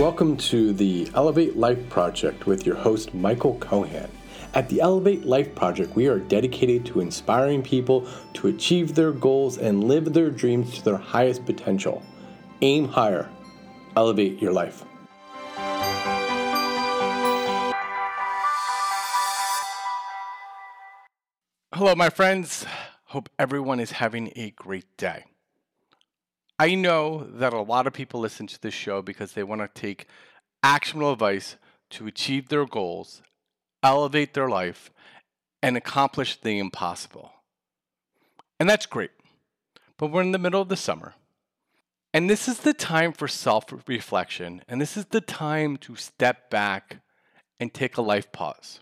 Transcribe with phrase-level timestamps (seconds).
[0.00, 4.08] Welcome to the Elevate Life Project with your host, Michael Kohan.
[4.54, 9.58] At the Elevate Life Project, we are dedicated to inspiring people to achieve their goals
[9.58, 12.02] and live their dreams to their highest potential.
[12.62, 13.28] Aim higher,
[13.94, 14.86] elevate your life.
[21.74, 22.64] Hello, my friends.
[23.08, 25.26] Hope everyone is having a great day.
[26.60, 29.80] I know that a lot of people listen to this show because they want to
[29.80, 30.06] take
[30.62, 31.56] actionable advice
[31.88, 33.22] to achieve their goals,
[33.82, 34.90] elevate their life,
[35.62, 37.32] and accomplish the impossible.
[38.58, 39.12] And that's great.
[39.96, 41.14] But we're in the middle of the summer.
[42.12, 44.60] And this is the time for self reflection.
[44.68, 46.98] And this is the time to step back
[47.58, 48.80] and take a life pause.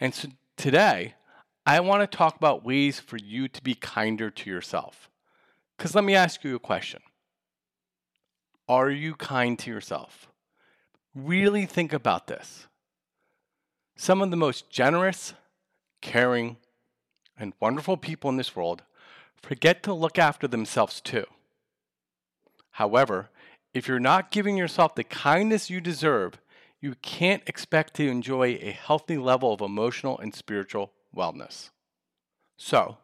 [0.00, 1.14] And so today,
[1.64, 5.08] I want to talk about ways for you to be kinder to yourself.
[5.76, 7.00] Because let me ask you a question
[8.68, 10.28] Are you kind to yourself?
[11.14, 12.66] Really think about this.
[13.96, 15.32] Some of the most generous,
[16.02, 16.58] caring,
[17.38, 18.82] and wonderful people in this world
[19.42, 21.24] forget to look after themselves too.
[22.72, 23.30] However,
[23.72, 26.40] if you're not giving yourself the kindness you deserve,
[26.80, 31.70] you can't expect to enjoy a healthy level of emotional and spiritual wellness.
[32.58, 32.98] So,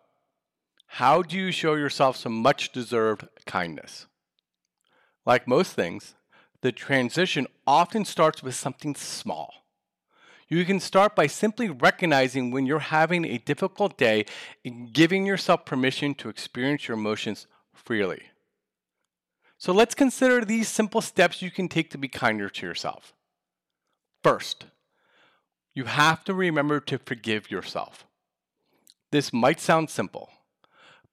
[1.02, 4.06] how do you show yourself some much deserved kindness?
[5.26, 6.14] Like most things,
[6.60, 9.52] the transition often starts with something small.
[10.48, 14.26] You can start by simply recognizing when you're having a difficult day
[14.64, 18.22] and giving yourself permission to experience your emotions freely.
[19.58, 23.12] So let's consider these simple steps you can take to be kinder to yourself.
[24.22, 24.66] First,
[25.74, 28.06] you have to remember to forgive yourself.
[29.10, 30.30] This might sound simple,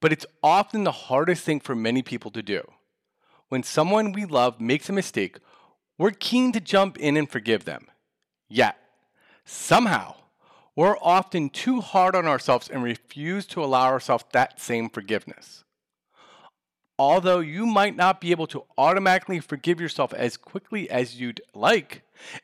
[0.00, 2.62] but it's often the hardest thing for many people to do.
[3.48, 5.38] When someone we love makes a mistake,
[5.98, 7.86] we're keen to jump in and forgive them.
[8.48, 8.76] Yet,
[9.44, 10.14] somehow,
[10.74, 15.64] we're often too hard on ourselves and refuse to allow ourselves that same forgiveness.
[16.98, 22.02] Although you might not be able to automatically forgive yourself as quickly as you'd like,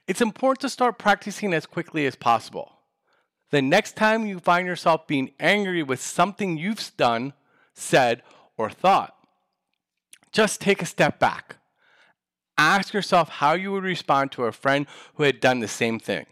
[0.09, 2.73] it's important to start practicing as quickly as possible.
[3.51, 7.33] The next time you find yourself being angry with something you've done
[7.77, 8.23] said,
[8.57, 9.15] or thought.
[10.33, 11.57] Just take a step back.
[12.59, 16.27] Ask yourself how you would respond to a friend who had done the same thing.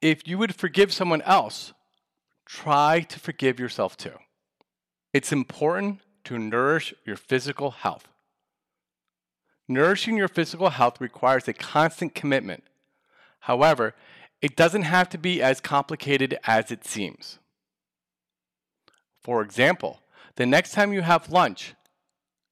[0.00, 1.72] If you would forgive someone else,
[2.44, 4.18] try to forgive yourself too.
[5.12, 8.08] It's important to nourish your physical health.
[9.68, 12.64] Nourishing your physical health requires a constant commitment.
[13.40, 13.94] However,
[14.40, 17.38] it doesn't have to be as complicated as it seems.
[19.22, 20.00] For example,
[20.36, 21.74] the next time you have lunch,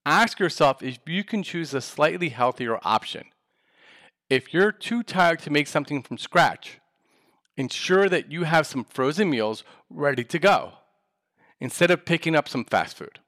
[0.04, 3.24] ask yourself if you can choose a slightly healthier option.
[4.28, 6.80] If you're too tired to make something from scratch,
[7.56, 10.72] ensure that you have some frozen meals ready to go
[11.58, 13.18] instead of picking up some fast food.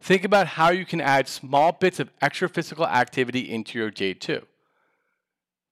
[0.00, 4.14] Think about how you can add small bits of extra physical activity into your day
[4.14, 4.42] too.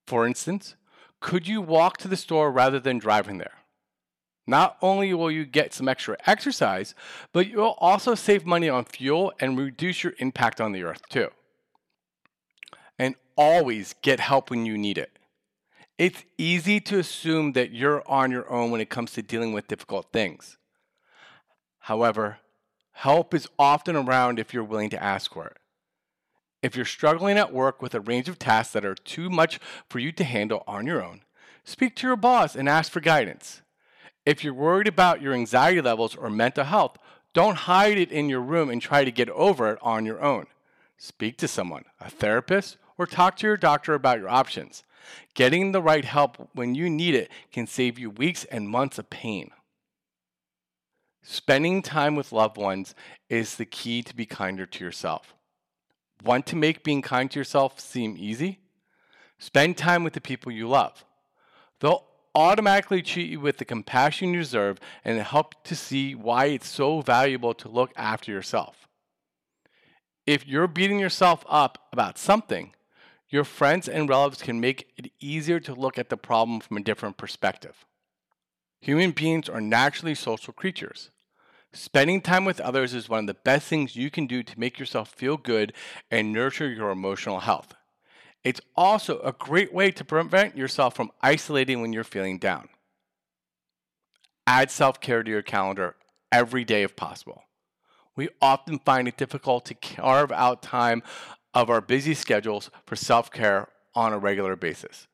[0.06, 0.76] For instance,
[1.20, 3.59] could you walk to the store rather than driving there?
[4.50, 6.92] Not only will you get some extra exercise,
[7.32, 11.28] but you'll also save money on fuel and reduce your impact on the earth too.
[12.98, 15.20] And always get help when you need it.
[15.98, 19.68] It's easy to assume that you're on your own when it comes to dealing with
[19.68, 20.58] difficult things.
[21.78, 22.38] However,
[22.90, 25.58] help is often around if you're willing to ask for it.
[26.60, 30.00] If you're struggling at work with a range of tasks that are too much for
[30.00, 31.20] you to handle on your own,
[31.62, 33.62] speak to your boss and ask for guidance.
[34.30, 36.96] If you're worried about your anxiety levels or mental health,
[37.34, 40.46] don't hide it in your room and try to get over it on your own.
[40.98, 44.84] Speak to someone, a therapist, or talk to your doctor about your options.
[45.34, 49.10] Getting the right help when you need it can save you weeks and months of
[49.10, 49.50] pain.
[51.24, 52.94] Spending time with loved ones
[53.28, 55.34] is the key to be kinder to yourself.
[56.22, 58.60] Want to make being kind to yourself seem easy?
[59.40, 61.04] Spend time with the people you love.
[61.80, 62.04] They'll
[62.34, 67.00] automatically treat you with the compassion you deserve and help to see why it's so
[67.00, 68.88] valuable to look after yourself.
[70.26, 72.74] If you're beating yourself up about something,
[73.28, 76.82] your friends and relatives can make it easier to look at the problem from a
[76.82, 77.84] different perspective.
[78.80, 81.10] Human beings are naturally social creatures.
[81.72, 84.78] Spending time with others is one of the best things you can do to make
[84.78, 85.72] yourself feel good
[86.10, 87.74] and nurture your emotional health.
[88.42, 92.68] It's also a great way to prevent yourself from isolating when you're feeling down.
[94.46, 95.96] Add self care to your calendar
[96.32, 97.44] every day if possible.
[98.16, 101.02] We often find it difficult to carve out time
[101.54, 105.06] of our busy schedules for self care on a regular basis.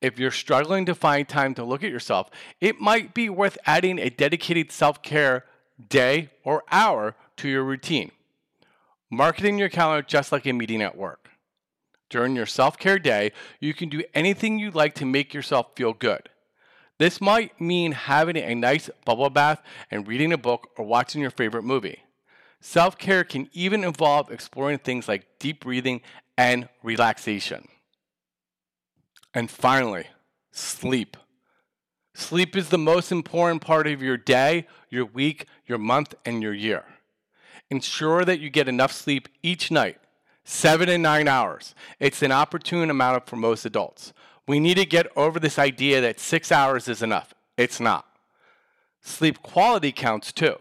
[0.00, 2.30] If you're struggling to find time to look at yourself,
[2.60, 5.44] it might be worth adding a dedicated self care
[5.88, 8.12] day or hour to your routine.
[9.10, 11.30] Marketing your calendar just like a meeting at work.
[12.14, 15.92] During your self care day, you can do anything you like to make yourself feel
[15.92, 16.28] good.
[16.96, 21.32] This might mean having a nice bubble bath and reading a book or watching your
[21.32, 22.04] favorite movie.
[22.60, 26.02] Self care can even involve exploring things like deep breathing
[26.38, 27.66] and relaxation.
[29.34, 30.06] And finally,
[30.52, 31.16] sleep.
[32.14, 36.54] Sleep is the most important part of your day, your week, your month, and your
[36.54, 36.84] year.
[37.70, 39.98] Ensure that you get enough sleep each night,
[40.44, 41.74] seven and nine hours.
[41.98, 44.12] It's an opportune amount for most adults.
[44.46, 47.32] We need to get over this idea that six hours is enough.
[47.56, 48.06] It's not.
[49.00, 50.56] Sleep quality counts too.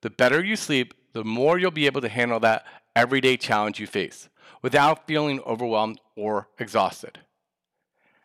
[0.00, 2.64] The better you sleep, the more you'll be able to handle that
[2.96, 4.28] everyday challenge you face
[4.62, 7.20] without feeling overwhelmed or exhausted.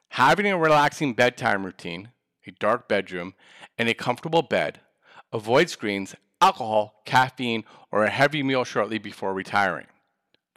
[0.09, 2.09] Having a relaxing bedtime routine,
[2.45, 3.33] a dark bedroom,
[3.77, 4.79] and a comfortable bed,
[5.31, 9.87] avoid screens, alcohol, caffeine, or a heavy meal shortly before retiring.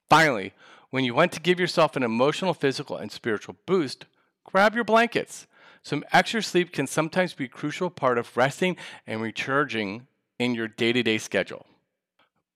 [0.09, 0.53] Finally,
[0.91, 4.07] when you want to give yourself an emotional, physical, and spiritual boost,
[4.45, 5.47] grab your blankets.
[5.83, 8.77] Some extra sleep can sometimes be a crucial part of resting
[9.07, 10.07] and recharging
[10.39, 11.67] in your day to day schedule.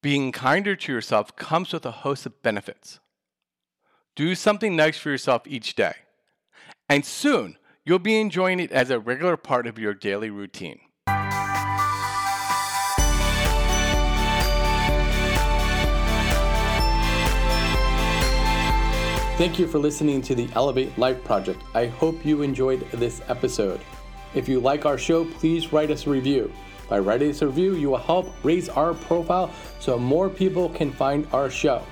[0.02, 3.00] Being kinder to yourself comes with a host of benefits.
[4.16, 5.94] Do something nice for yourself each day,
[6.88, 10.80] and soon you'll be enjoying it as a regular part of your daily routine.
[19.40, 21.62] Thank you for listening to the Elevate Life Project.
[21.72, 23.80] I hope you enjoyed this episode.
[24.34, 26.52] If you like our show, please write us a review.
[26.90, 31.26] By writing a review, you will help raise our profile so more people can find
[31.32, 31.82] our show.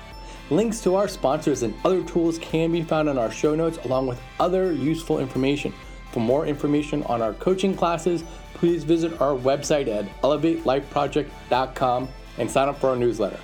[0.51, 4.05] Links to our sponsors and other tools can be found in our show notes along
[4.05, 5.73] with other useful information.
[6.11, 8.23] For more information on our coaching classes,
[8.53, 13.39] please visit our website at elevatelifeproject.com and sign up for our newsletter.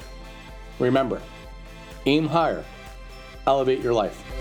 [0.77, 1.19] Remember,
[2.05, 2.63] aim higher
[3.47, 4.34] elevate your life.